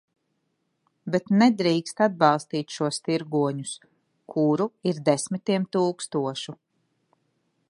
[1.15, 3.77] Bet nedrīkst atbalstīt šos tirgoņus,
[4.35, 6.61] kuru ir desmitiem tūkstošu.